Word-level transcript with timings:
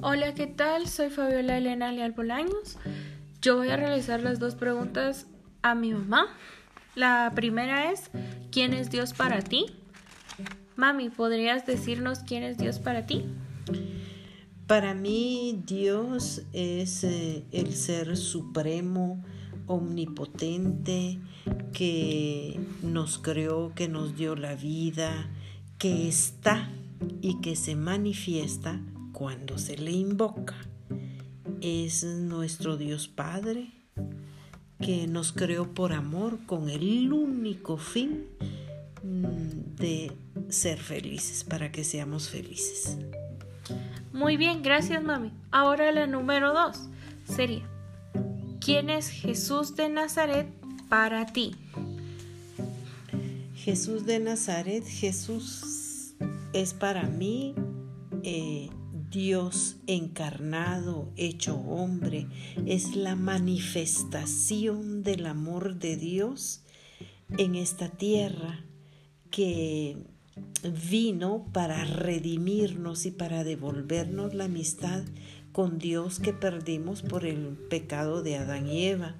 Hola, 0.00 0.32
¿qué 0.32 0.46
tal? 0.46 0.86
Soy 0.86 1.10
Fabiola 1.10 1.58
Elena 1.58 1.90
Leal 1.90 2.12
Bolaños. 2.12 2.78
Yo 3.42 3.56
voy 3.56 3.70
a 3.70 3.76
realizar 3.76 4.20
las 4.20 4.38
dos 4.38 4.54
preguntas 4.54 5.26
a 5.62 5.74
mi 5.74 5.92
mamá. 5.92 6.28
La 6.94 7.32
primera 7.34 7.90
es, 7.90 8.12
¿quién 8.52 8.74
es 8.74 8.90
Dios 8.90 9.12
para 9.12 9.42
ti? 9.42 9.66
Mami, 10.76 11.10
¿podrías 11.10 11.66
decirnos 11.66 12.20
quién 12.20 12.44
es 12.44 12.58
Dios 12.58 12.78
para 12.78 13.06
ti? 13.06 13.24
Para 14.68 14.94
mí 14.94 15.64
Dios 15.66 16.42
es 16.52 17.02
eh, 17.02 17.44
el 17.50 17.74
ser 17.74 18.16
supremo, 18.16 19.24
omnipotente, 19.66 21.18
que 21.72 22.60
nos 22.82 23.18
creó, 23.18 23.74
que 23.74 23.88
nos 23.88 24.16
dio 24.16 24.36
la 24.36 24.54
vida, 24.54 25.28
que 25.76 26.06
está 26.06 26.70
y 27.20 27.40
que 27.40 27.56
se 27.56 27.74
manifiesta 27.74 28.80
cuando 29.12 29.58
se 29.58 29.76
le 29.76 29.92
invoca. 29.92 30.56
Es 31.60 32.04
nuestro 32.04 32.76
Dios 32.76 33.08
Padre 33.08 33.72
que 34.80 35.06
nos 35.06 35.32
creó 35.32 35.74
por 35.74 35.92
amor 35.92 36.38
con 36.46 36.70
el 36.70 37.12
único 37.12 37.76
fin 37.76 38.26
mm, 39.02 39.76
de 39.76 40.12
ser 40.48 40.78
felices, 40.78 41.44
para 41.44 41.72
que 41.72 41.84
seamos 41.84 42.28
felices. 42.28 42.96
Muy 44.12 44.36
bien, 44.36 44.62
gracias 44.62 45.02
mami. 45.02 45.32
Ahora 45.50 45.92
la 45.92 46.06
número 46.06 46.52
dos 46.52 46.88
sería, 47.24 47.68
¿quién 48.60 48.90
es 48.90 49.08
Jesús 49.08 49.74
de 49.76 49.88
Nazaret 49.88 50.48
para 50.88 51.26
ti? 51.26 51.56
Jesús 53.54 54.06
de 54.06 54.18
Nazaret, 54.18 54.84
Jesús 54.86 56.14
es 56.52 56.72
para 56.72 57.02
mí 57.02 57.54
eh, 58.22 58.70
Dios 59.10 59.76
encarnado, 59.86 61.10
hecho 61.16 61.56
hombre, 61.56 62.26
es 62.66 62.94
la 62.94 63.16
manifestación 63.16 65.02
del 65.02 65.26
amor 65.26 65.78
de 65.78 65.96
Dios 65.96 66.62
en 67.38 67.54
esta 67.54 67.88
tierra 67.88 68.64
que 69.30 69.96
vino 70.90 71.46
para 71.52 71.84
redimirnos 71.84 73.06
y 73.06 73.10
para 73.10 73.44
devolvernos 73.44 74.34
la 74.34 74.44
amistad 74.44 75.04
con 75.52 75.78
Dios 75.78 76.20
que 76.20 76.32
perdimos 76.32 77.02
por 77.02 77.24
el 77.24 77.56
pecado 77.70 78.22
de 78.22 78.36
Adán 78.36 78.68
y 78.68 78.84
Eva. 78.84 79.16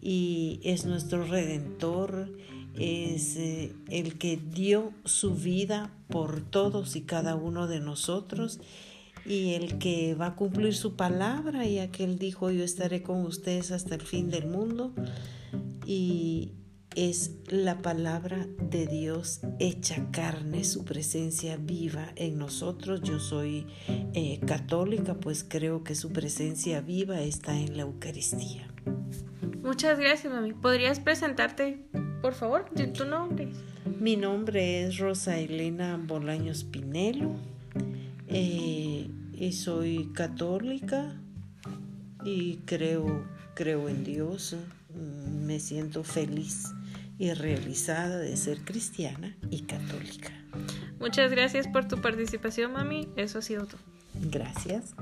Y 0.00 0.60
es 0.62 0.86
nuestro 0.86 1.24
redentor, 1.24 2.32
es 2.78 3.36
eh, 3.36 3.72
el 3.88 4.18
que 4.18 4.36
dio 4.36 4.92
su 5.04 5.34
vida 5.34 5.92
por 6.08 6.42
todos 6.42 6.94
y 6.94 7.02
cada 7.02 7.34
uno 7.34 7.66
de 7.66 7.80
nosotros 7.80 8.60
y 9.26 9.54
el 9.54 9.78
que 9.78 10.14
va 10.14 10.28
a 10.28 10.36
cumplir 10.36 10.74
su 10.74 10.96
palabra, 10.96 11.66
y 11.66 11.78
aquel 11.78 12.18
dijo, 12.18 12.50
yo 12.50 12.64
estaré 12.64 13.02
con 13.02 13.24
ustedes 13.24 13.72
hasta 13.72 13.94
el 13.94 14.02
fin 14.02 14.30
del 14.30 14.46
mundo. 14.46 14.92
Y 15.84 16.52
es 16.96 17.32
la 17.48 17.82
palabra 17.82 18.46
de 18.58 18.86
Dios 18.86 19.40
hecha 19.58 20.10
carne, 20.12 20.64
su 20.64 20.84
presencia 20.84 21.56
viva 21.58 22.12
en 22.16 22.38
nosotros. 22.38 23.02
Yo 23.02 23.18
soy 23.20 23.66
eh, 23.86 24.40
católica, 24.46 25.14
pues 25.14 25.44
creo 25.46 25.84
que 25.84 25.94
su 25.94 26.10
presencia 26.12 26.80
viva 26.80 27.20
está 27.20 27.58
en 27.58 27.76
la 27.76 27.82
Eucaristía. 27.82 28.68
Muchas 29.62 29.98
gracias, 29.98 30.32
mami. 30.32 30.54
¿Podrías 30.54 31.00
presentarte, 31.00 31.84
por 32.22 32.34
favor, 32.34 32.70
tu 32.94 33.04
nombre? 33.04 33.50
Mi 34.00 34.16
nombre 34.16 34.84
es 34.84 34.98
Rosa 34.98 35.38
Elena 35.38 36.00
Bolaños 36.02 36.64
Pinelo. 36.64 37.36
Eh, 38.28 39.08
y 39.32 39.52
soy 39.52 40.10
católica 40.12 41.20
y 42.24 42.56
creo, 42.64 43.24
creo 43.54 43.88
en 43.88 44.04
Dios. 44.04 44.56
Me 45.44 45.60
siento 45.60 46.02
feliz 46.04 46.72
y 47.18 47.32
realizada 47.32 48.18
de 48.18 48.36
ser 48.36 48.60
cristiana 48.60 49.36
y 49.50 49.62
católica. 49.62 50.32
Muchas 50.98 51.30
gracias 51.30 51.68
por 51.68 51.86
tu 51.86 52.00
participación, 52.00 52.72
mami. 52.72 53.08
Eso 53.16 53.38
ha 53.38 53.42
sido 53.42 53.66
todo. 53.66 53.80
Gracias. 54.14 54.94